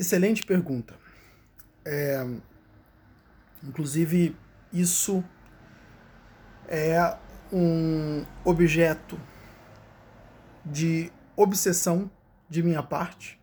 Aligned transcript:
Excelente 0.00 0.42
pergunta. 0.46 0.94
É, 1.84 2.26
inclusive, 3.62 4.34
isso 4.72 5.22
é 6.66 7.18
um 7.52 8.24
objeto 8.42 9.20
de 10.64 11.12
obsessão 11.36 12.10
de 12.48 12.62
minha 12.62 12.82
parte. 12.82 13.38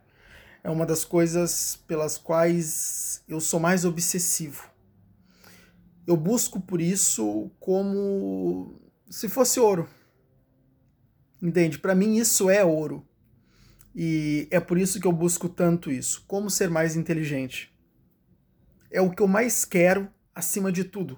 É 0.64 0.70
uma 0.72 0.84
das 0.84 1.06
coisas 1.06 1.76
pelas 1.88 2.18
quais 2.18 3.24
eu 3.28 3.40
sou 3.40 3.60
mais 3.60 3.86
obsessivo. 3.86 4.68
Eu 6.08 6.18
busco 6.18 6.60
por 6.60 6.82
isso 6.82 7.52
como 7.60 8.82
se 9.12 9.30
fosse 9.30 9.60
ouro. 9.60 9.88
Entende? 11.40 11.78
Para 11.78 11.94
mim 11.94 12.16
isso 12.16 12.50
é 12.50 12.66
ouro. 12.66 13.08
E 14.00 14.48
é 14.52 14.60
por 14.60 14.78
isso 14.78 15.00
que 15.00 15.08
eu 15.08 15.12
busco 15.12 15.50
tanto 15.50 15.90
isso. 15.90 16.24
Como 16.28 16.52
ser 16.52 16.70
mais 16.70 16.96
inteligente. 16.96 17.76
É 18.92 19.02
o 19.02 19.10
que 19.10 19.24
eu 19.24 19.28
mais 19.28 19.66
quero 19.66 20.08
acima 20.36 20.72
de 20.72 20.84
tudo. 20.84 21.18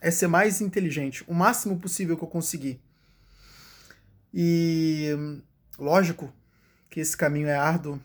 É 0.00 0.08
ser 0.12 0.28
mais 0.28 0.60
inteligente, 0.60 1.24
o 1.26 1.34
máximo 1.34 1.80
possível 1.80 2.16
que 2.16 2.22
eu 2.22 2.28
conseguir. 2.28 2.80
E 4.32 5.08
lógico 5.76 6.32
que 6.88 7.00
esse 7.00 7.16
caminho 7.16 7.48
é 7.48 7.56
árduo, 7.56 8.00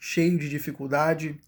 cheio 0.00 0.36
de 0.36 0.48
dificuldade 0.48 1.38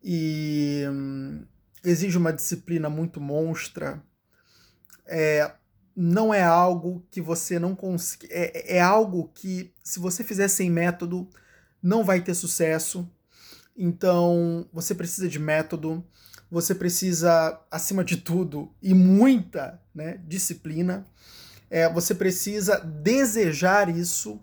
e 0.00 0.84
hum, 0.88 1.44
exige 1.82 2.16
uma 2.16 2.32
disciplina 2.32 2.88
muito 2.88 3.20
monstra. 3.20 4.00
É, 5.04 5.52
não 6.00 6.32
é 6.32 6.44
algo 6.44 7.04
que 7.10 7.20
você 7.20 7.58
não 7.58 7.74
consegue. 7.74 8.28
É, 8.30 8.76
é 8.76 8.80
algo 8.80 9.32
que, 9.34 9.74
se 9.82 9.98
você 9.98 10.22
fizer 10.22 10.46
sem 10.46 10.70
método, 10.70 11.28
não 11.82 12.04
vai 12.04 12.20
ter 12.20 12.34
sucesso. 12.34 13.10
Então, 13.76 14.64
você 14.72 14.94
precisa 14.94 15.28
de 15.28 15.40
método, 15.40 16.06
você 16.48 16.72
precisa, 16.72 17.60
acima 17.68 18.04
de 18.04 18.16
tudo, 18.16 18.72
e 18.80 18.94
muita 18.94 19.82
né, 19.92 20.20
disciplina. 20.24 21.04
É, 21.68 21.92
você 21.92 22.14
precisa 22.14 22.78
desejar 22.78 23.88
isso, 23.88 24.40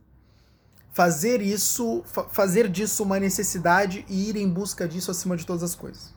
fazer 0.92 1.42
isso, 1.42 2.04
fa 2.06 2.28
fazer 2.28 2.68
disso 2.68 3.02
uma 3.02 3.18
necessidade 3.18 4.06
e 4.10 4.30
ir 4.30 4.36
em 4.36 4.50
busca 4.50 4.86
disso 4.86 5.10
acima 5.10 5.38
de 5.38 5.46
todas 5.46 5.64
as 5.64 5.74
coisas. 5.74 6.14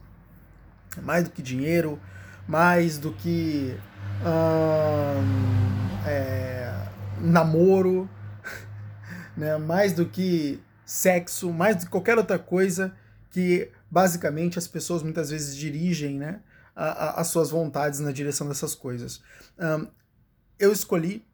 Mais 1.01 1.23
do 1.23 1.31
que 1.31 1.41
dinheiro, 1.41 2.01
mais 2.49 2.99
do 2.99 3.13
que 3.13 3.79
hum, 4.23 6.07
é, 6.07 6.75
namoro, 7.21 8.09
né? 9.37 9.57
mais 9.59 9.93
do 9.93 10.07
que 10.07 10.61
sexo, 10.85 11.53
mais 11.53 11.77
do 11.77 11.85
que 11.85 11.91
qualquer 11.91 12.17
outra 12.17 12.39
coisa 12.39 12.95
que 13.31 13.71
basicamente 13.91 14.59
as 14.59 14.67
pessoas 14.67 15.03
muitas 15.03 15.31
vezes 15.31 15.57
dirigem 15.57 16.19
né, 16.19 16.41
as 16.75 17.29
suas 17.29 17.51
vontades 17.51 18.01
na 18.01 18.13
direção 18.13 18.49
dessas 18.49 18.75
coisas. 18.75 19.21
Um, 19.59 19.87
eu 20.59 20.73
escolhi 20.73 21.25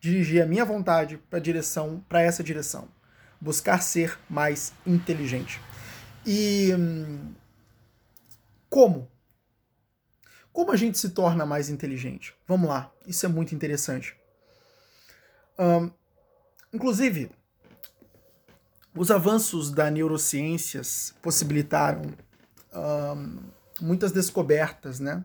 dirigir 0.00 0.42
a 0.42 0.46
minha 0.46 0.64
vontade 0.64 1.18
para 1.30 1.38
direção, 1.38 2.04
para 2.08 2.22
essa 2.22 2.42
direção, 2.42 2.88
buscar 3.40 3.80
ser 3.82 4.18
mais 4.28 4.72
inteligente. 4.86 5.60
E 6.24 6.72
hum, 6.74 7.32
como? 8.68 9.08
Como 10.58 10.72
a 10.72 10.76
gente 10.76 10.98
se 10.98 11.10
torna 11.10 11.46
mais 11.46 11.68
inteligente? 11.68 12.34
Vamos 12.44 12.68
lá, 12.68 12.92
isso 13.06 13.24
é 13.24 13.28
muito 13.28 13.54
interessante. 13.54 14.16
Um, 15.56 15.88
inclusive, 16.72 17.30
os 18.92 19.12
avanços 19.12 19.70
da 19.70 19.88
neurociências 19.88 21.14
possibilitaram 21.22 22.02
um, 22.74 23.38
muitas 23.80 24.10
descobertas, 24.10 24.98
né? 24.98 25.24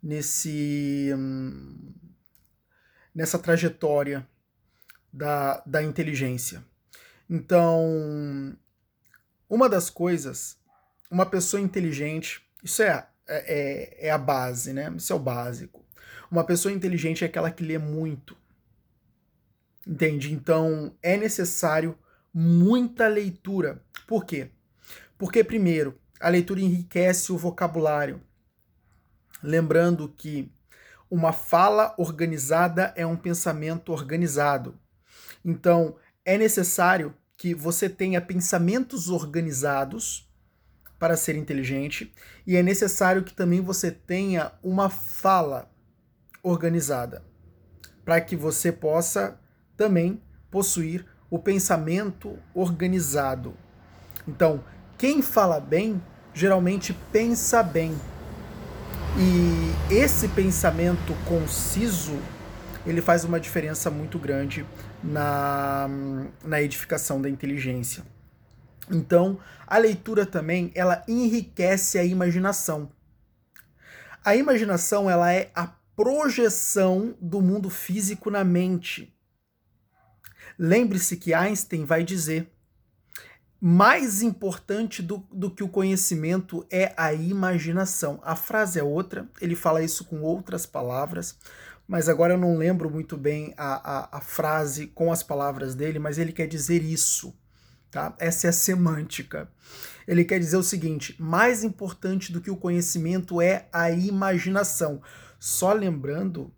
Nesse, 0.00 1.10
um, 1.16 1.92
nessa 3.12 3.40
trajetória 3.40 4.24
da, 5.12 5.60
da 5.66 5.82
inteligência. 5.82 6.64
Então, 7.28 8.56
uma 9.50 9.68
das 9.68 9.90
coisas, 9.90 10.56
uma 11.10 11.26
pessoa 11.26 11.60
inteligente, 11.60 12.40
isso 12.62 12.84
é, 12.84 13.04
é, 13.28 14.08
é 14.08 14.10
a 14.10 14.18
base, 14.18 14.72
né? 14.72 14.92
Isso 14.96 15.12
é 15.12 15.16
o 15.16 15.20
básico. 15.20 15.84
Uma 16.30 16.44
pessoa 16.44 16.72
inteligente 16.72 17.24
é 17.24 17.26
aquela 17.26 17.50
que 17.50 17.64
lê 17.64 17.78
muito. 17.78 18.36
Entende? 19.86 20.32
Então, 20.32 20.94
é 21.02 21.16
necessário 21.16 21.96
muita 22.32 23.08
leitura. 23.08 23.82
Por 24.06 24.24
quê? 24.24 24.50
Porque, 25.16 25.42
primeiro, 25.42 25.98
a 26.20 26.28
leitura 26.28 26.60
enriquece 26.60 27.32
o 27.32 27.38
vocabulário. 27.38 28.20
Lembrando 29.42 30.08
que 30.08 30.52
uma 31.10 31.32
fala 31.32 31.94
organizada 31.96 32.92
é 32.96 33.06
um 33.06 33.16
pensamento 33.16 33.92
organizado. 33.92 34.78
Então, 35.44 35.96
é 36.24 36.36
necessário 36.36 37.14
que 37.36 37.54
você 37.54 37.88
tenha 37.88 38.20
pensamentos 38.20 39.08
organizados 39.08 40.27
para 40.98 41.16
ser 41.16 41.36
inteligente 41.36 42.12
e 42.46 42.56
é 42.56 42.62
necessário 42.62 43.22
que 43.22 43.32
também 43.32 43.60
você 43.60 43.90
tenha 43.90 44.52
uma 44.62 44.90
fala 44.90 45.70
organizada 46.42 47.22
para 48.04 48.20
que 48.20 48.34
você 48.34 48.72
possa 48.72 49.38
também 49.76 50.20
possuir 50.50 51.04
o 51.30 51.38
pensamento 51.38 52.38
organizado. 52.54 53.54
Então, 54.26 54.64
quem 54.96 55.20
fala 55.20 55.60
bem 55.60 56.02
geralmente 56.32 56.96
pensa 57.12 57.62
bem. 57.62 57.94
E 59.18 59.94
esse 59.94 60.28
pensamento 60.28 61.12
conciso, 61.26 62.16
ele 62.86 63.02
faz 63.02 63.24
uma 63.24 63.38
diferença 63.38 63.90
muito 63.90 64.18
grande 64.18 64.64
na, 65.02 65.88
na 66.44 66.62
edificação 66.62 67.20
da 67.20 67.28
inteligência. 67.28 68.04
Então, 68.90 69.38
a 69.66 69.78
leitura 69.78 70.24
também, 70.24 70.70
ela 70.74 71.04
enriquece 71.06 71.98
a 71.98 72.04
imaginação. 72.04 72.90
A 74.24 74.34
imaginação, 74.34 75.08
ela 75.08 75.32
é 75.32 75.50
a 75.54 75.66
projeção 75.96 77.16
do 77.20 77.40
mundo 77.40 77.68
físico 77.68 78.30
na 78.30 78.44
mente. 78.44 79.14
Lembre-se 80.58 81.16
que 81.16 81.34
Einstein 81.34 81.84
vai 81.84 82.02
dizer: 82.02 82.50
mais 83.60 84.22
importante 84.22 85.02
do, 85.02 85.18
do 85.32 85.50
que 85.50 85.64
o 85.64 85.68
conhecimento 85.68 86.64
é 86.70 86.94
a 86.96 87.12
imaginação. 87.12 88.20
A 88.22 88.36
frase 88.36 88.78
é 88.78 88.82
outra, 88.82 89.28
ele 89.40 89.56
fala 89.56 89.82
isso 89.82 90.04
com 90.04 90.20
outras 90.22 90.64
palavras, 90.66 91.36
mas 91.86 92.08
agora 92.08 92.34
eu 92.34 92.38
não 92.38 92.56
lembro 92.56 92.88
muito 92.88 93.16
bem 93.16 93.52
a, 93.56 93.74
a, 94.14 94.18
a 94.18 94.20
frase 94.20 94.86
com 94.88 95.10
as 95.10 95.22
palavras 95.22 95.74
dele, 95.74 95.98
mas 95.98 96.18
ele 96.18 96.32
quer 96.32 96.46
dizer 96.46 96.82
isso. 96.82 97.34
Tá? 97.90 98.14
Essa 98.18 98.48
é 98.48 98.50
a 98.50 98.52
semântica. 98.52 99.48
Ele 100.06 100.24
quer 100.24 100.38
dizer 100.38 100.56
o 100.56 100.62
seguinte: 100.62 101.16
mais 101.18 101.64
importante 101.64 102.32
do 102.32 102.40
que 102.40 102.50
o 102.50 102.56
conhecimento 102.56 103.40
é 103.40 103.68
a 103.72 103.90
imaginação. 103.90 105.02
Só 105.38 105.72
lembrando 105.72 106.52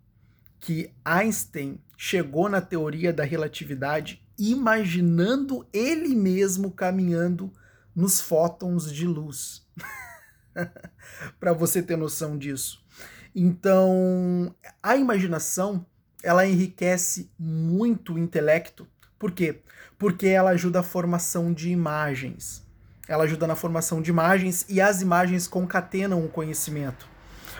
que 0.59 0.93
Einstein 1.03 1.79
chegou 1.97 2.49
na 2.49 2.61
teoria 2.61 3.13
da 3.13 3.23
relatividade 3.23 4.21
imaginando 4.37 5.67
ele 5.71 6.15
mesmo 6.15 6.71
caminhando 6.71 7.53
nos 7.95 8.19
fótons 8.19 8.91
de 8.91 9.05
luz. 9.05 9.67
Para 11.39 11.53
você 11.53 11.81
ter 11.81 11.95
noção 11.95 12.37
disso. 12.37 12.83
Então, 13.35 14.53
a 14.81 14.95
imaginação, 14.97 15.85
ela 16.23 16.45
enriquece 16.45 17.31
muito 17.37 18.13
o 18.13 18.19
intelecto. 18.19 18.87
Por 19.21 19.29
quê? 19.29 19.59
Porque 19.99 20.25
ela 20.25 20.49
ajuda 20.49 20.79
a 20.79 20.83
formação 20.83 21.53
de 21.53 21.69
imagens. 21.69 22.65
Ela 23.07 23.25
ajuda 23.25 23.45
na 23.45 23.55
formação 23.55 24.01
de 24.01 24.09
imagens 24.09 24.65
e 24.67 24.81
as 24.81 25.03
imagens 25.03 25.47
concatenam 25.47 26.25
o 26.25 26.27
conhecimento. 26.27 27.07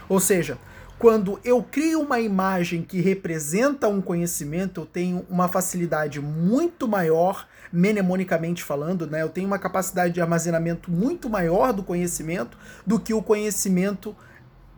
Ou 0.10 0.20
seja, 0.20 0.58
quando 0.98 1.40
eu 1.44 1.62
crio 1.62 2.02
uma 2.02 2.20
imagem 2.20 2.82
que 2.82 3.00
representa 3.00 3.88
um 3.88 4.02
conhecimento, 4.02 4.82
eu 4.82 4.86
tenho 4.88 5.24
uma 5.30 5.48
facilidade 5.48 6.20
muito 6.20 6.88
maior, 6.88 7.48
mnemonicamente 7.72 8.64
falando, 8.64 9.06
né? 9.06 9.22
Eu 9.22 9.30
tenho 9.30 9.46
uma 9.46 9.60
capacidade 9.60 10.16
de 10.16 10.22
armazenamento 10.22 10.90
muito 10.90 11.30
maior 11.30 11.72
do 11.74 11.84
conhecimento 11.84 12.58
do 12.88 13.00
que 13.00 13.14
o 13.14 13.22
conhecimento 13.22 14.16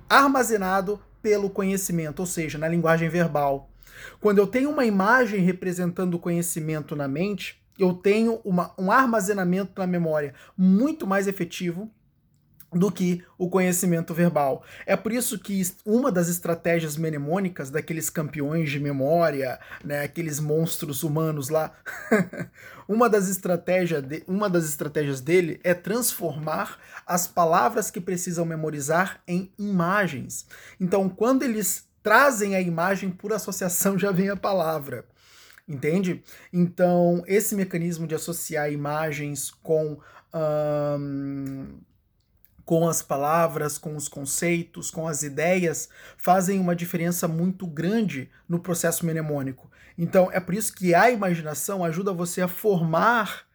armazenado 0.10 1.00
pelo 1.22 1.50
conhecimento, 1.50 2.20
ou 2.20 2.26
seja, 2.26 2.58
na 2.58 2.68
linguagem 2.68 3.08
verbal. 3.08 3.70
Quando 4.20 4.38
eu 4.38 4.48
tenho 4.48 4.70
uma 4.70 4.86
imagem 4.86 5.42
representando 5.42 6.16
o 6.16 6.20
conhecimento 6.20 6.96
na 6.96 7.08
mente, 7.08 7.62
eu 7.78 7.94
tenho 7.94 8.40
uma, 8.44 8.74
um 8.78 8.92
armazenamento 8.92 9.74
na 9.78 9.88
memória 9.88 10.34
muito 10.58 11.08
mais 11.08 11.28
efetivo 11.28 11.90
do 12.74 12.92
que 12.92 13.24
o 13.38 13.50
conhecimento 13.50 14.14
verbal. 14.14 14.64
É 14.86 14.96
por 14.96 15.12
isso 15.12 15.38
que 15.40 15.62
uma 15.86 16.12
das 16.12 16.28
estratégias 16.28 16.98
mnemônicas 16.98 17.70
daqueles 17.70 18.10
campeões 18.10 18.72
de 18.72 18.80
memória, 18.80 19.60
né, 19.84 20.04
aqueles 20.04 20.40
monstros 20.40 21.04
humanos 21.04 21.50
lá, 21.50 21.72
uma 22.88 23.10
das 23.10 23.30
estratégias 23.30 24.02
de, 24.02 24.24
uma 24.28 24.50
das 24.50 24.66
estratégias 24.66 25.22
dele 25.22 25.60
é 25.64 25.74
transformar 25.74 26.80
as 27.06 27.28
palavras 27.28 27.92
que 27.92 28.02
precisam 28.02 28.46
memorizar 28.46 29.22
em 29.28 29.52
imagens. 29.58 30.48
Então, 30.80 31.08
quando 31.08 31.44
eles 31.44 31.88
trazem 32.04 32.56
a 32.56 32.62
imagem 32.62 33.10
por 33.10 33.34
associação 33.34 33.98
já 33.98 34.12
vem 34.12 34.30
a 34.30 34.36
palavra. 34.36 35.06
Entende? 35.68 36.22
Então, 36.52 37.24
esse 37.26 37.56
mecanismo 37.56 38.06
de 38.06 38.14
associar 38.14 38.72
imagens 38.72 39.50
com 39.50 39.98
com 42.66 42.88
as 42.88 43.02
palavras, 43.02 43.78
com 43.78 43.96
os 43.96 44.08
conceitos, 44.08 44.90
com 44.90 45.08
as 45.08 45.22
ideias, 45.22 45.90
fazem 46.18 46.60
uma 46.60 46.76
diferença 46.76 47.28
muito 47.28 47.68
grande 47.68 48.32
no 48.48 48.58
processo 48.60 49.06
mnemônico. 49.06 49.70
Então, 49.98 50.32
é 50.32 50.40
por 50.40 50.56
isso 50.56 50.74
que 50.74 50.96
a 50.96 51.12
imaginação 51.12 51.84
ajuda 51.84 52.12
você 52.14 52.42
a 52.42 52.48
formar 52.48 53.46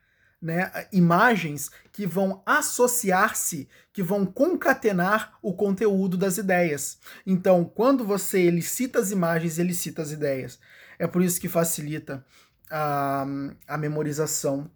né, 0.40 0.70
imagens 0.93 1.70
que 1.93 2.06
vão 2.06 2.43
associar-se, 2.46 3.69
que 3.93 4.02
vão 4.02 4.25
concatenar 4.25 5.37
o 5.43 5.52
conteúdo 5.52 6.17
das 6.17 6.38
ideias. 6.38 6.99
Então, 7.26 7.64
quando 7.64 8.05
você 8.05 8.40
elicita 8.40 8.99
as 9.00 9.11
imagens, 9.11 9.58
elicita 9.58 10.02
as 10.02 10.12
ideias. 10.12 10.58
É 10.99 11.06
por 11.06 11.23
isso 11.23 11.40
que 11.40 11.49
facilita 11.49 12.25
a, 12.70 13.26
a 13.67 13.76
memorização 13.76 14.70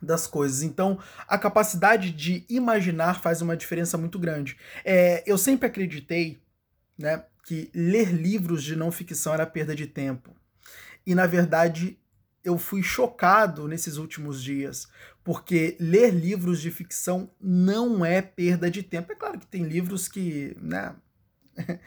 das 0.00 0.26
coisas. 0.26 0.62
Então, 0.62 0.98
a 1.28 1.38
capacidade 1.38 2.10
de 2.10 2.44
imaginar 2.48 3.20
faz 3.20 3.40
uma 3.40 3.56
diferença 3.56 3.96
muito 3.96 4.18
grande. 4.18 4.56
É, 4.84 5.22
eu 5.24 5.38
sempre 5.38 5.68
acreditei 5.68 6.42
né, 6.98 7.24
que 7.44 7.70
ler 7.72 8.12
livros 8.12 8.64
de 8.64 8.74
não 8.74 8.90
ficção 8.90 9.32
era 9.32 9.46
perda 9.46 9.74
de 9.76 9.86
tempo. 9.86 10.34
E, 11.06 11.14
na 11.14 11.26
verdade, 11.26 11.98
eu 12.44 12.58
fui 12.58 12.82
chocado 12.82 13.68
nesses 13.68 13.96
últimos 13.96 14.42
dias, 14.42 14.88
porque 15.22 15.76
ler 15.78 16.10
livros 16.10 16.60
de 16.60 16.70
ficção 16.70 17.30
não 17.40 18.04
é 18.04 18.20
perda 18.20 18.70
de 18.70 18.82
tempo. 18.82 19.12
É 19.12 19.14
claro 19.14 19.38
que 19.38 19.46
tem 19.46 19.62
livros 19.62 20.08
que, 20.08 20.56
né, 20.60 20.94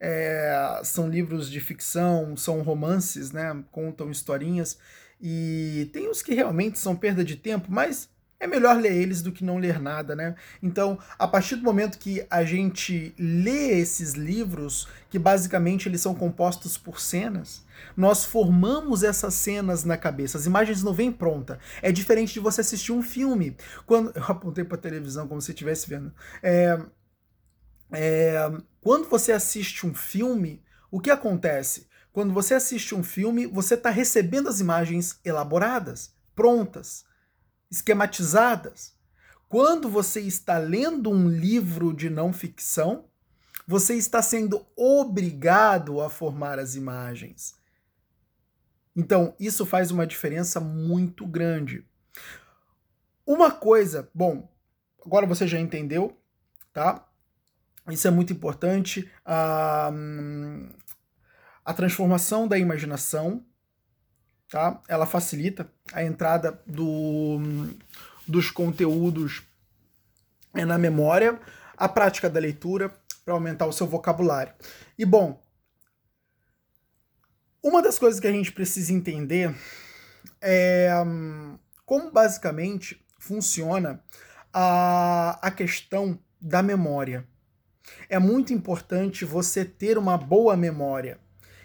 é, 0.00 0.80
são 0.84 1.08
livros 1.08 1.50
de 1.50 1.60
ficção, 1.60 2.36
são 2.36 2.62
romances, 2.62 3.32
né, 3.32 3.64
contam 3.70 4.10
historinhas 4.10 4.78
e 5.20 5.88
tem 5.92 6.08
os 6.08 6.20
que 6.20 6.34
realmente 6.34 6.78
são 6.78 6.96
perda 6.96 7.24
de 7.24 7.36
tempo, 7.36 7.68
mas 7.70 8.10
é 8.42 8.46
melhor 8.48 8.76
ler 8.76 8.92
eles 8.92 9.22
do 9.22 9.30
que 9.30 9.44
não 9.44 9.56
ler 9.56 9.80
nada, 9.80 10.16
né? 10.16 10.34
Então, 10.60 10.98
a 11.16 11.28
partir 11.28 11.54
do 11.54 11.62
momento 11.62 11.96
que 11.96 12.26
a 12.28 12.42
gente 12.42 13.14
lê 13.16 13.78
esses 13.78 14.14
livros, 14.14 14.88
que 15.08 15.16
basicamente 15.16 15.88
eles 15.88 16.00
são 16.00 16.12
compostos 16.12 16.76
por 16.76 17.00
cenas, 17.00 17.64
nós 17.96 18.24
formamos 18.24 19.04
essas 19.04 19.34
cenas 19.34 19.84
na 19.84 19.96
cabeça. 19.96 20.36
As 20.36 20.44
imagens 20.44 20.82
não 20.82 20.92
vêm 20.92 21.12
pronta. 21.12 21.60
É 21.80 21.92
diferente 21.92 22.34
de 22.34 22.40
você 22.40 22.62
assistir 22.62 22.90
um 22.90 23.00
filme. 23.00 23.56
Quando 23.86 24.10
eu 24.18 24.24
apontei 24.24 24.64
para 24.64 24.76
a 24.76 24.80
televisão 24.80 25.28
como 25.28 25.40
se 25.40 25.52
estivesse 25.52 25.88
vendo. 25.88 26.12
É, 26.42 26.80
é, 27.92 28.50
quando 28.80 29.08
você 29.08 29.30
assiste 29.30 29.86
um 29.86 29.94
filme, 29.94 30.60
o 30.90 30.98
que 30.98 31.12
acontece? 31.12 31.86
Quando 32.12 32.34
você 32.34 32.54
assiste 32.54 32.92
um 32.92 33.04
filme, 33.04 33.46
você 33.46 33.74
está 33.74 33.88
recebendo 33.88 34.48
as 34.48 34.58
imagens 34.58 35.20
elaboradas, 35.24 36.12
prontas, 36.34 37.04
esquematizadas. 37.72 38.94
Quando 39.48 39.88
você 39.88 40.20
está 40.20 40.58
lendo 40.58 41.10
um 41.10 41.28
livro 41.28 41.92
de 41.94 42.10
não 42.10 42.32
ficção, 42.32 43.06
você 43.66 43.94
está 43.94 44.20
sendo 44.20 44.66
obrigado 44.76 46.00
a 46.00 46.10
formar 46.10 46.58
as 46.58 46.74
imagens. 46.74 47.54
Então, 48.94 49.34
isso 49.40 49.64
faz 49.64 49.90
uma 49.90 50.06
diferença 50.06 50.60
muito 50.60 51.26
grande. 51.26 51.86
Uma 53.26 53.50
coisa, 53.50 54.10
bom, 54.14 54.52
agora 55.04 55.26
você 55.26 55.46
já 55.46 55.58
entendeu, 55.58 56.20
tá? 56.72 57.08
Isso 57.88 58.06
é 58.06 58.10
muito 58.10 58.32
importante. 58.32 59.10
Ah, 59.24 59.90
a 61.64 61.72
transformação 61.72 62.46
da 62.46 62.58
imaginação, 62.58 63.44
tá? 64.52 64.82
Ela 64.86 65.06
facilita 65.06 65.66
a 65.94 66.04
entrada 66.04 66.60
do, 66.66 67.40
dos 68.28 68.50
conteúdos 68.50 69.42
é, 70.52 70.62
na 70.66 70.76
memória, 70.76 71.40
a 71.74 71.88
prática 71.88 72.28
da 72.28 72.38
leitura 72.38 72.94
para 73.24 73.32
aumentar 73.32 73.64
o 73.64 73.72
seu 73.72 73.86
vocabulário. 73.86 74.52
E 74.98 75.06
bom, 75.06 75.42
uma 77.62 77.80
das 77.80 77.98
coisas 77.98 78.20
que 78.20 78.26
a 78.26 78.32
gente 78.32 78.52
precisa 78.52 78.92
entender 78.92 79.56
é 80.38 80.90
como 81.86 82.10
basicamente 82.10 83.02
funciona 83.18 84.04
a, 84.52 85.38
a 85.40 85.50
questão 85.50 86.18
da 86.38 86.62
memória. 86.62 87.26
É 88.06 88.18
muito 88.18 88.52
importante 88.52 89.24
você 89.24 89.64
ter 89.64 89.96
uma 89.96 90.18
boa 90.18 90.56
memória. 90.58 91.18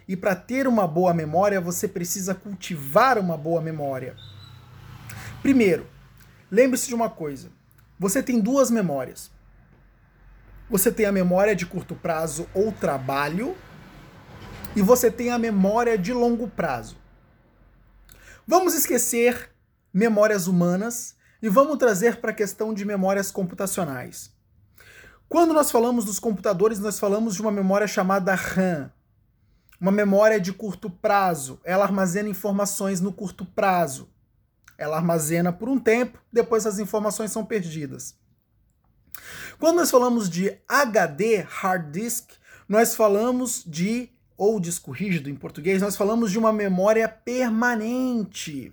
E 0.08 0.16
para 0.16 0.36
ter 0.36 0.68
uma 0.68 0.88
boa 0.88 1.14
memória, 1.14 1.60
você 1.60 1.88
precisa 1.88 2.34
cultivar 2.34 3.18
uma 3.18 3.38
boa 3.38 3.62
memória. 3.62 4.16
Primeiro, 5.42 5.86
lembre-se 6.50 6.88
de 6.88 6.96
uma 6.96 7.10
coisa: 7.10 7.50
você 8.00 8.24
tem 8.24 8.40
duas 8.40 8.72
memórias. 8.72 9.30
Você 10.70 10.92
tem 10.92 11.06
a 11.06 11.12
memória 11.12 11.56
de 11.56 11.66
curto 11.66 11.96
prazo 11.96 12.48
ou 12.54 12.72
trabalho, 12.72 13.56
e 14.76 14.82
você 14.82 15.10
tem 15.10 15.32
a 15.32 15.38
memória 15.38 15.98
de 15.98 16.14
longo 16.14 16.48
prazo. 16.48 16.98
Vamos 18.46 18.74
esquecer 18.74 19.50
memórias 19.94 20.48
humanas 20.48 21.16
e 21.42 21.50
vamos 21.50 21.78
trazer 21.78 22.18
para 22.18 22.32
a 22.32 22.36
questão 22.36 22.74
de 22.74 22.86
memórias 22.86 23.32
computacionais. 23.32 24.32
Quando 25.28 25.54
nós 25.54 25.70
falamos 25.70 26.06
dos 26.06 26.20
computadores, 26.20 26.80
nós 26.80 27.00
falamos 27.00 27.36
de 27.36 27.42
uma 27.42 27.52
memória 27.52 27.88
chamada 27.88 28.34
RAM, 28.36 28.92
uma 29.80 29.92
memória 29.92 30.40
de 30.40 30.52
curto 30.52 30.90
prazo, 30.90 31.60
ela 31.64 31.86
armazena 31.86 32.30
informações 32.30 33.00
no 33.00 33.14
curto 33.14 33.46
prazo. 33.46 34.10
Ela 34.78 34.98
armazena 34.98 35.52
por 35.52 35.70
um 35.70 35.80
tempo, 35.80 36.20
depois 36.32 36.66
as 36.66 36.80
informações 36.80 37.32
são 37.32 37.46
perdidas. 37.46 38.16
Quando 39.60 39.78
nós 39.78 39.90
falamos 39.90 40.30
de 40.30 40.56
HD, 40.68 41.38
hard 41.48 41.92
disk, 41.92 42.32
nós 42.70 42.96
falamos 42.96 43.64
de, 43.66 44.10
ou 44.36 44.60
disco 44.60 44.92
rígido 44.92 45.30
em 45.30 45.36
português, 45.36 45.82
nós 45.82 45.96
falamos 45.96 46.32
de 46.32 46.38
uma 46.38 46.54
memória 46.54 47.08
permanente. 47.08 48.72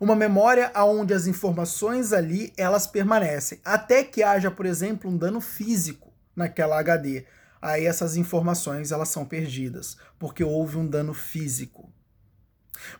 Uma 0.00 0.14
memória 0.14 0.70
onde 0.76 1.14
as 1.14 1.26
informações 1.26 2.12
ali 2.12 2.52
elas 2.56 2.86
permanecem, 2.86 3.60
até 3.64 4.04
que 4.04 4.22
haja, 4.22 4.50
por 4.50 4.66
exemplo, 4.66 5.10
um 5.10 5.16
dano 5.16 5.40
físico 5.40 6.12
naquela 6.36 6.78
HD 6.78 7.24
aí 7.64 7.86
essas 7.86 8.14
informações 8.14 8.92
elas 8.92 9.08
são 9.08 9.24
perdidas, 9.24 9.96
porque 10.18 10.44
houve 10.44 10.76
um 10.76 10.86
dano 10.86 11.14
físico. 11.14 11.90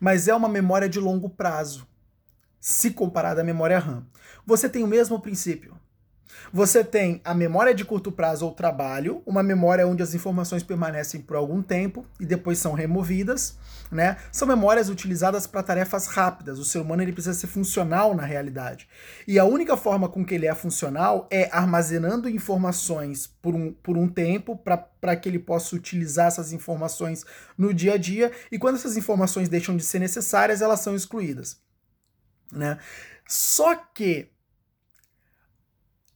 Mas 0.01 0.27
é 0.27 0.35
uma 0.35 0.49
memória 0.49 0.89
de 0.89 0.99
longo 0.99 1.29
prazo, 1.29 1.87
se 2.59 2.91
comparada 2.91 3.43
à 3.43 3.45
memória 3.45 3.79
RAM. 3.79 4.07
Você 4.47 4.69
tem 4.69 4.83
o 4.83 4.89
mesmo 4.89 5.21
princípio. 5.21 5.79
Você 6.53 6.85
tem 6.85 7.21
a 7.25 7.35
memória 7.35 7.75
de 7.75 7.85
curto 7.85 8.13
prazo 8.13 8.47
ou 8.47 8.53
trabalho, 8.53 9.23
uma 9.27 9.43
memória 9.43 9.87
onde 9.87 10.03
as 10.03 10.15
informações 10.15 10.63
permanecem 10.63 11.21
por 11.21 11.37
algum 11.37 11.63
tempo 11.63 12.07
e 12.21 12.27
depois 12.27 12.59
são 12.59 12.73
removidas, 12.73 13.59
né? 13.91 14.17
São 14.31 14.47
memórias 14.47 14.89
utilizadas 14.89 15.47
para 15.47 15.63
tarefas 15.63 16.07
rápidas. 16.07 16.59
O 16.59 16.65
ser 16.65 16.79
humano 16.79 17.03
ele 17.03 17.13
precisa 17.13 17.35
ser 17.35 17.47
funcional 17.47 18.15
na 18.15 18.25
realidade. 18.25 18.89
E 19.27 19.39
a 19.39 19.45
única 19.45 19.77
forma 19.77 20.09
com 20.09 20.25
que 20.25 20.35
ele 20.35 20.47
é 20.47 20.55
funcional 20.55 21.29
é 21.31 21.49
armazenando 21.53 22.29
informações 22.29 23.27
por 23.27 23.55
um, 23.55 23.73
por 23.73 23.97
um 23.97 24.09
tempo 24.09 24.57
para 24.57 25.17
que 25.17 25.29
ele 25.29 25.39
possa 25.39 25.77
utilizar 25.77 26.27
essas 26.29 26.53
informações 26.53 27.25
no 27.57 27.73
dia 27.73 27.95
a 27.95 27.97
dia. 27.97 28.33
E 28.51 28.59
quando 28.59 28.77
essas 28.77 28.97
informações 28.97 29.49
deixam 29.49 29.77
de 29.77 29.83
ser 29.83 29.99
necessárias, 29.99 30.61
elas 30.61 30.81
são 30.81 30.95
excluídas. 30.95 31.59
Né? 32.53 32.79
Só 33.27 33.75
que 33.75 34.34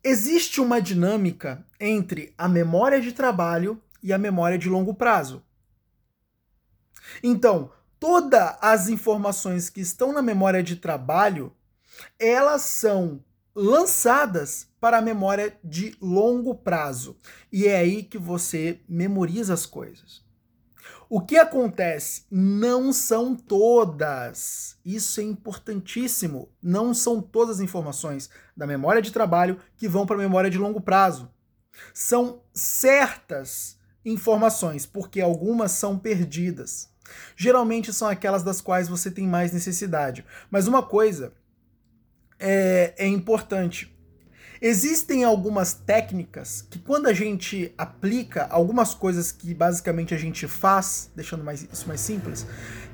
existe 0.03 0.61
uma 0.61 0.81
dinâmica 0.81 1.65
entre 1.81 2.35
a 2.37 2.49
memória 2.49 3.01
de 3.01 3.13
trabalho 3.13 3.81
e 4.03 4.13
a 4.13 4.19
memória 4.19 4.59
de 4.59 4.69
longo 4.69 4.95
prazo. 4.95 5.43
Então, 7.23 7.71
todas 7.99 8.57
as 8.61 8.89
informações 8.89 9.71
que 9.71 9.81
estão 9.81 10.13
na 10.13 10.23
memória 10.23 10.63
de 10.63 10.77
trabalho, 10.77 11.53
elas 12.19 12.63
são 12.63 13.25
lançadas 13.55 14.69
para 14.81 14.99
a 14.99 15.03
memória 15.03 15.59
de 15.65 15.97
longo 16.01 16.55
prazo. 16.55 17.17
E 17.51 17.67
é 17.67 17.77
aí 17.77 18.03
que 18.05 18.19
você 18.19 18.81
memoriza 18.89 19.53
as 19.53 19.67
coisas. 19.67 20.28
O 21.11 21.23
que 21.23 21.39
acontece? 21.39 22.25
Não 22.31 22.93
são 22.93 23.35
todas. 23.35 24.77
Isso 24.85 25.21
é 25.21 25.25
importantíssimo. 25.25 26.51
Não 26.63 26.93
são 26.93 27.23
todas 27.23 27.57
as 27.57 27.63
informações 27.63 28.29
da 28.55 28.67
memória 28.67 29.01
de 29.01 29.11
trabalho 29.11 29.59
que 29.77 29.89
vão 29.89 30.05
para 30.05 30.17
a 30.17 30.21
memória 30.21 30.51
de 30.51 30.59
longo 30.59 30.83
prazo. 30.83 31.31
São 31.95 32.43
certas 32.53 33.79
informações, 34.05 34.85
porque 34.85 35.21
algumas 35.21 35.73
são 35.73 35.99
perdidas. 35.99 36.91
Geralmente 37.35 37.91
são 37.91 38.07
aquelas 38.07 38.43
das 38.43 38.61
quais 38.61 38.87
você 38.87 39.11
tem 39.11 39.27
mais 39.27 39.51
necessidade. 39.51 40.27
Mas 40.51 40.69
uma 40.69 40.83
coisa 40.83 41.33
é, 42.39 42.93
é 42.99 43.07
importante 43.07 43.98
Existem 44.61 45.23
algumas 45.23 45.73
técnicas 45.73 46.63
que, 46.63 46.79
quando 46.79 47.07
a 47.07 47.13
gente 47.13 47.73
aplica 47.79 48.47
algumas 48.51 48.93
coisas 48.93 49.31
que 49.31 49.55
basicamente 49.55 50.15
a 50.15 50.19
gente 50.19 50.49
faz, 50.49 51.11
deixando 51.15 51.45
mais, 51.45 51.69
isso 51.73 51.87
mais 51.87 52.01
simples, 52.01 52.45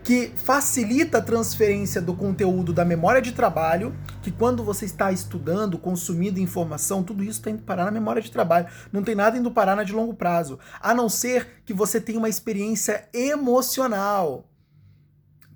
que 0.03 0.31
facilita 0.37 1.19
a 1.19 1.23
transferência 1.23 2.03
do 2.03 2.15
conteúdo 2.15 2.75
da 2.75 2.85
memória 2.85 3.23
de 3.23 3.33
trabalho, 3.33 3.97
que 4.23 4.31
quando 4.31 4.63
você 4.63 4.85
está 4.85 5.11
estudando, 5.11 5.79
consumindo 5.79 6.39
informação, 6.39 7.03
tudo 7.03 7.23
isso 7.23 7.41
está 7.41 7.51
indo 7.51 7.63
parar 7.63 7.87
na 7.87 7.91
memória 7.91 8.21
de 8.21 8.31
trabalho. 8.31 8.67
Não 8.93 9.03
tem 9.03 9.15
nada 9.15 9.39
indo 9.39 9.51
parar 9.51 9.75
na 9.75 9.85
de 9.85 9.95
longo 9.95 10.13
prazo, 10.13 10.59
a 10.79 10.95
não 10.95 11.09
ser 11.09 11.63
que 11.65 11.73
você 11.73 11.99
tenha 11.99 12.19
uma 12.19 12.29
experiência 12.29 13.09
emocional. 13.15 14.51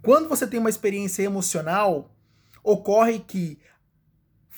Quando 0.03 0.29
você 0.29 0.47
tem 0.47 0.59
uma 0.59 0.71
experiência 0.71 1.23
emocional, 1.23 2.15
ocorre 2.65 3.19
que 3.19 3.59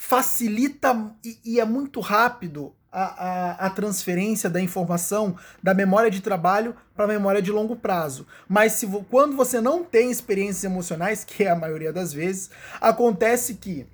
facilita 0.03 1.15
e, 1.23 1.39
e 1.45 1.61
é 1.61 1.65
muito 1.67 2.01
rápido 2.01 2.73
a, 2.91 3.03
a, 3.03 3.67
a, 3.67 3.71
transferência 3.71 4.49
da 4.49 4.59
informação 4.59 5.37
da 5.63 5.75
memória 5.75 6.11
de 6.11 6.23
trabalho 6.23 6.75
para 6.97 7.05
a 7.05 7.09
memória 7.09 7.43
de 7.43 7.53
longo 7.53 7.77
prazo. 7.77 8.27
Mas 8.49 8.73
se, 8.73 8.87
quando 9.11 9.37
você 9.37 9.61
não 9.61 9.85
tem 9.85 10.11
experiências 10.11 10.65
emocionais, 10.65 11.23
que 11.23 11.45
é 11.45 11.51
a 11.51 11.55
maioria 11.55 11.93
das 11.93 12.15
vezes, 12.15 12.49
acontece 12.81 13.57
que 13.57 13.87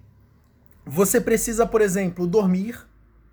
você 0.86 1.20
precisa, 1.20 1.66
por 1.66 1.80
exemplo, 1.80 2.24
dormir 2.24 2.86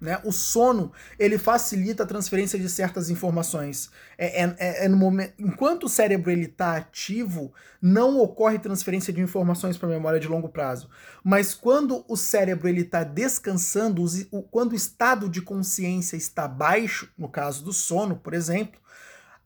né? 0.04 0.20
O 0.26 0.34
sono 0.34 0.92
ele 1.18 1.38
facilita 1.38 2.04
a 2.04 2.06
transferência 2.06 2.60
de 2.60 2.68
certas 2.68 3.10
informações. 3.10 3.90
É, 4.18 4.44
é, 4.44 4.56
é, 4.60 4.86
é 4.86 4.90
no 4.90 4.98
momento, 4.98 5.34
enquanto 5.40 5.86
o 5.86 5.90
cérebro 5.90 6.30
ele 6.30 6.46
está 6.46 6.76
ativo, 6.76 7.54
não 7.82 8.20
ocorre 8.20 8.60
transferência 8.60 9.14
de 9.14 9.22
informações 9.22 9.78
para 9.78 9.88
a 9.88 9.92
memória 9.92 10.20
de 10.20 10.28
longo 10.28 10.50
prazo. 10.50 10.90
Mas 11.24 11.54
quando 11.54 12.04
o 12.06 12.18
cérebro 12.18 12.68
ele 12.68 12.82
está 12.82 13.06
descansando, 13.06 14.04
o, 14.30 14.44
quando 14.44 14.74
o 14.74 14.76
estado 14.76 15.30
de 15.30 15.42
consciência 15.42 16.18
está 16.18 16.50
baixo, 16.50 17.10
no 17.18 17.30
caso 17.30 17.64
do 17.64 17.72
sono, 17.72 18.18
por 18.18 18.34
exemplo, 18.34 18.82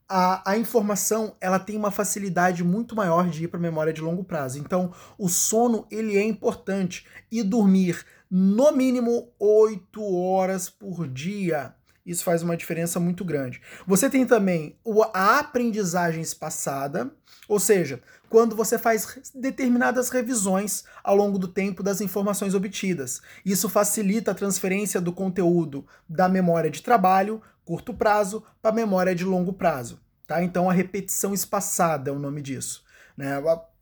a, 0.08 0.52
a, 0.52 0.58
informação 0.58 1.36
ela 1.40 1.60
tem 1.60 1.76
uma 1.76 1.90
facilidade 1.90 2.64
muito 2.64 2.96
maior 2.96 3.28
de 3.28 3.44
ir 3.44 3.48
para 3.48 3.58
a 3.58 3.62
memória 3.62 3.92
de 3.92 4.00
longo 4.00 4.24
prazo. 4.24 4.58
Então, 4.58 4.92
o 5.16 5.28
sono 5.28 5.86
ele 5.88 6.16
é 6.16 6.24
importante 6.24 7.06
e 7.30 7.42
dormir 7.44 8.04
no 8.30 8.72
mínimo 8.72 9.32
8 9.38 10.02
horas 10.02 10.68
por 10.68 11.06
dia. 11.06 11.74
Isso 12.04 12.24
faz 12.24 12.42
uma 12.42 12.56
diferença 12.56 12.98
muito 12.98 13.24
grande. 13.24 13.60
Você 13.86 14.08
tem 14.08 14.26
também 14.26 14.78
a 15.12 15.40
aprendizagem 15.40 16.22
espaçada, 16.22 17.10
ou 17.46 17.60
seja, 17.60 18.00
quando 18.30 18.56
você 18.56 18.78
faz 18.78 19.30
determinadas 19.34 20.08
revisões 20.08 20.84
ao 21.02 21.16
longo 21.16 21.38
do 21.38 21.48
tempo 21.48 21.82
das 21.82 22.00
informações 22.00 22.54
obtidas. 22.54 23.20
Isso 23.44 23.68
facilita 23.68 24.30
a 24.30 24.34
transferência 24.34 25.00
do 25.00 25.12
conteúdo 25.12 25.86
da 26.08 26.28
memória 26.28 26.70
de 26.70 26.82
trabalho, 26.82 27.42
curto 27.64 27.92
prazo, 27.92 28.42
para 28.62 28.70
a 28.70 28.74
memória 28.74 29.14
de 29.14 29.24
longo 29.24 29.52
prazo. 29.52 30.00
Tá? 30.26 30.42
Então 30.42 30.68
a 30.68 30.72
repetição 30.72 31.32
espaçada 31.34 32.10
é 32.10 32.12
o 32.12 32.18
nome 32.18 32.42
disso. 32.42 32.84
Né? 33.16 33.34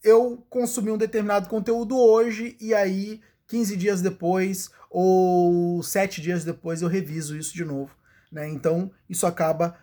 Eu 0.02 0.44
consumi 0.48 0.90
um 0.90 0.98
determinado 0.98 1.48
conteúdo 1.48 1.96
hoje 1.96 2.56
e 2.60 2.72
aí 2.72 3.20
15 3.48 3.76
dias 3.76 4.02
depois 4.02 4.70
ou 4.90 5.82
7 5.82 6.20
dias 6.20 6.44
depois 6.44 6.82
eu 6.82 6.88
reviso 6.88 7.36
isso 7.36 7.54
de 7.54 7.64
novo. 7.64 7.90
Né? 8.30 8.48
Então, 8.48 8.90
isso 9.08 9.26
acaba 9.26 9.76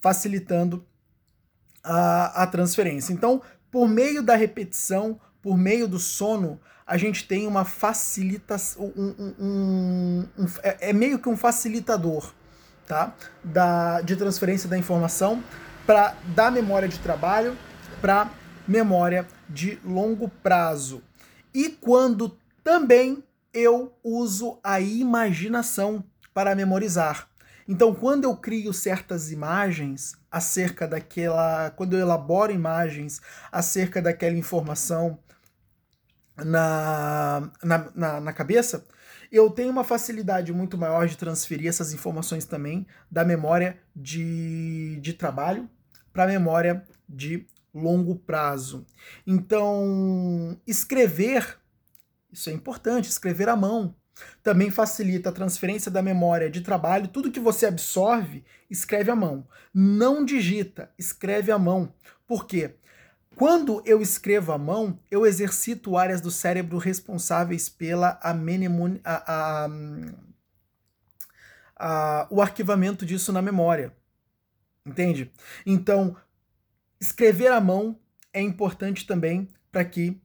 facilitando 0.00 0.84
a, 1.82 2.42
a 2.42 2.46
transferência. 2.46 3.12
Então, 3.12 3.42
por 3.70 3.88
meio 3.88 4.22
da 4.22 4.34
repetição, 4.34 5.20
por 5.40 5.56
meio 5.56 5.86
do 5.86 5.98
sono, 5.98 6.60
a 6.86 6.96
gente 6.96 7.26
tem 7.26 7.46
uma 7.46 7.64
facilitação, 7.64 8.92
um, 8.96 9.34
um, 9.38 10.28
um, 10.38 10.46
é, 10.62 10.90
é, 10.90 10.92
meio 10.92 11.18
que 11.18 11.28
um 11.28 11.36
facilitador 11.36 12.32
tá? 12.86 13.14
da, 13.42 14.00
de 14.00 14.14
transferência 14.16 14.68
da 14.68 14.78
informação 14.78 15.42
para 15.84 16.16
da 16.34 16.50
memória 16.50 16.88
de 16.88 16.98
trabalho 16.98 17.56
para 18.00 18.30
memória 18.66 19.26
de 19.48 19.78
longo 19.84 20.28
prazo. 20.28 21.02
E 21.54 21.68
quando 21.68 22.36
também 22.66 23.22
eu 23.54 23.96
uso 24.02 24.58
a 24.64 24.80
imaginação 24.80 26.02
para 26.34 26.52
memorizar. 26.52 27.30
Então, 27.68 27.94
quando 27.94 28.24
eu 28.24 28.36
crio 28.36 28.72
certas 28.72 29.30
imagens 29.30 30.16
acerca 30.28 30.84
daquela. 30.84 31.70
Quando 31.70 31.92
eu 31.94 32.00
elaboro 32.00 32.52
imagens 32.52 33.20
acerca 33.52 34.02
daquela 34.02 34.36
informação 34.36 35.16
na, 36.36 37.52
na, 37.62 37.92
na, 37.94 38.20
na 38.20 38.32
cabeça, 38.32 38.84
eu 39.30 39.48
tenho 39.48 39.70
uma 39.70 39.84
facilidade 39.84 40.52
muito 40.52 40.76
maior 40.76 41.06
de 41.06 41.16
transferir 41.16 41.68
essas 41.68 41.92
informações 41.92 42.44
também 42.44 42.84
da 43.08 43.24
memória 43.24 43.78
de, 43.94 44.98
de 45.00 45.12
trabalho 45.12 45.70
para 46.12 46.24
a 46.24 46.26
memória 46.26 46.84
de 47.08 47.46
longo 47.72 48.16
prazo. 48.16 48.84
Então, 49.24 50.60
escrever 50.66 51.60
isso 52.32 52.50
é 52.50 52.52
importante, 52.52 53.08
escrever 53.08 53.48
à 53.48 53.56
mão. 53.56 53.94
Também 54.42 54.70
facilita 54.70 55.28
a 55.28 55.32
transferência 55.32 55.90
da 55.90 56.02
memória 56.02 56.50
de 56.50 56.62
trabalho. 56.62 57.08
Tudo 57.08 57.30
que 57.30 57.40
você 57.40 57.66
absorve, 57.66 58.44
escreve 58.70 59.10
à 59.10 59.16
mão. 59.16 59.46
Não 59.72 60.24
digita, 60.24 60.90
escreve 60.98 61.52
à 61.52 61.58
mão. 61.58 61.92
Por 62.26 62.46
quê? 62.46 62.76
Quando 63.36 63.82
eu 63.84 64.00
escrevo 64.00 64.52
à 64.52 64.58
mão, 64.58 64.98
eu 65.10 65.26
exercito 65.26 65.98
áreas 65.98 66.22
do 66.22 66.30
cérebro 66.30 66.78
responsáveis 66.78 67.68
pela 67.68 68.18
a, 68.22 68.32
a, 69.04 69.68
a, 71.76 72.26
o 72.30 72.40
arquivamento 72.40 73.04
disso 73.04 73.32
na 73.32 73.42
memória. 73.42 73.94
Entende? 74.86 75.30
Então, 75.66 76.16
escrever 76.98 77.52
à 77.52 77.60
mão 77.60 77.98
é 78.32 78.40
importante 78.40 79.06
também 79.06 79.48
para 79.70 79.84
que 79.84 80.18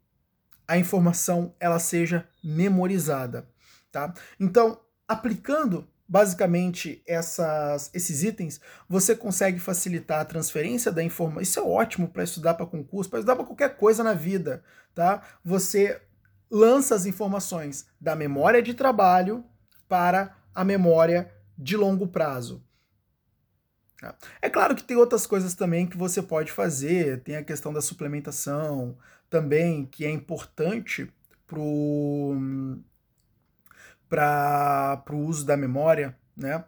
a 0.72 0.78
informação 0.78 1.54
ela 1.60 1.80
seja 1.80 2.26
memorizada, 2.42 3.46
tá? 3.92 4.14
Então, 4.40 4.80
aplicando 5.06 5.86
basicamente 6.08 7.04
essas, 7.06 7.92
esses 7.94 8.24
itens, 8.24 8.62
você 8.88 9.14
consegue 9.14 9.60
facilitar 9.60 10.22
a 10.22 10.26
transferência 10.26 10.90
da 10.90 11.04
informação. 11.04 11.42
Isso 11.42 11.60
é 11.60 11.62
ótimo 11.62 12.08
para 12.08 12.24
estudar 12.24 12.54
para 12.54 12.66
concurso, 12.66 13.10
para 13.10 13.20
estudar 13.20 13.36
para 13.36 13.44
qualquer 13.44 13.76
coisa 13.76 14.02
na 14.02 14.14
vida, 14.14 14.64
tá? 14.96 15.22
Você 15.44 16.02
lança 16.50 16.96
as 16.96 17.06
informações 17.06 17.86
da 18.00 18.16
memória 18.16 18.62
de 18.62 18.74
trabalho 18.74 19.44
para 19.90 20.38
a 20.56 20.64
memória 20.64 21.34
de 21.58 21.76
longo 21.76 22.08
prazo. 22.08 22.64
Tá? 24.00 24.16
É 24.42 24.50
claro 24.50 24.74
que 24.74 24.86
tem 24.86 24.96
outras 24.96 25.28
coisas 25.28 25.54
também 25.54 25.86
que 25.86 25.98
você 25.98 26.22
pode 26.22 26.50
fazer, 26.50 27.24
tem 27.24 27.36
a 27.36 27.44
questão 27.44 27.74
da 27.74 27.82
suplementação, 27.82 28.98
também 29.32 29.86
que 29.86 30.06
é 30.06 30.12
importante 30.12 31.12
para 31.48 31.56
o 35.10 35.26
uso 35.26 35.46
da 35.46 35.56
memória, 35.56 36.16
né? 36.36 36.64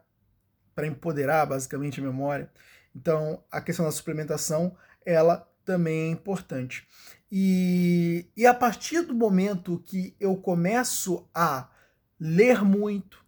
para 0.74 0.88
empoderar 0.88 1.46
basicamente 1.46 2.00
a 2.00 2.04
memória. 2.04 2.50
Então, 2.96 3.44
a 3.52 3.60
questão 3.60 3.86
da 3.86 3.92
suplementação, 3.92 4.76
ela 5.06 5.48
também 5.66 6.08
é 6.08 6.10
importante. 6.10 6.88
E, 7.30 8.28
e 8.36 8.46
a 8.46 8.54
partir 8.54 9.02
do 9.02 9.14
momento 9.14 9.84
que 9.86 10.16
eu 10.18 10.38
começo 10.38 11.28
a 11.36 11.70
ler 12.18 12.64
muito, 12.64 13.24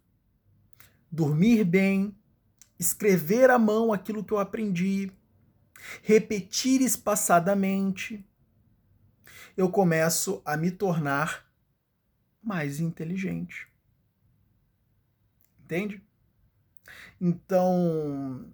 dormir 1.12 1.62
bem, 1.62 2.16
escrever 2.78 3.50
à 3.50 3.58
mão 3.58 3.92
aquilo 3.92 4.24
que 4.24 4.32
eu 4.32 4.38
aprendi, 4.38 5.12
repetir 6.02 6.80
espaçadamente, 6.80 8.25
eu 9.56 9.70
começo 9.70 10.42
a 10.44 10.56
me 10.56 10.70
tornar 10.70 11.46
mais 12.42 12.78
inteligente. 12.78 13.66
Entende? 15.64 16.02
Então, 17.20 18.46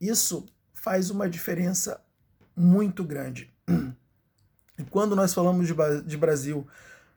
isso 0.00 0.46
faz 0.74 1.10
uma 1.10 1.28
diferença 1.28 2.00
muito 2.54 3.02
grande. 3.02 3.52
E 4.78 4.84
quando 4.84 5.16
nós 5.16 5.32
falamos 5.32 5.66
de, 5.66 5.74
de 6.02 6.16
Brasil 6.18 6.66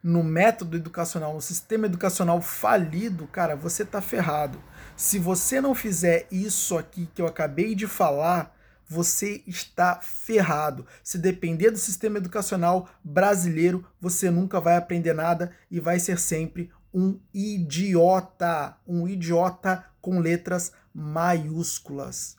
no 0.02 0.24
método 0.24 0.78
educacional, 0.78 1.34
no 1.34 1.42
sistema 1.42 1.88
educacional 1.88 2.42
falido, 2.42 3.28
cara, 3.28 3.56
você 3.56 3.84
tá 3.84 4.02
ferrado. 4.02 4.64
Se 4.96 5.20
você 5.20 5.60
não 5.60 5.76
fizer 5.76 6.26
isso 6.32 6.78
aqui 6.78 7.10
que 7.14 7.22
eu 7.22 7.28
acabei 7.28 7.76
de 7.76 7.86
falar, 7.86 8.56
você 8.90 9.44
está 9.46 10.00
ferrado. 10.02 10.86
Se 11.04 11.20
depender 11.20 11.70
do 11.70 11.78
sistema 11.78 12.18
educacional 12.18 12.90
brasileiro, 13.04 13.86
você 14.02 14.32
nunca 14.32 14.60
vai 14.60 14.76
aprender 14.76 15.14
nada 15.14 15.52
e 15.70 15.80
vai 15.80 16.00
ser 16.00 16.18
sempre 16.18 16.72
um 16.92 17.20
idiota, 17.32 18.76
um 18.88 19.08
idiota 19.08 19.86
com 20.02 20.20
letras 20.20 20.72
maiúsculas. 20.92 22.39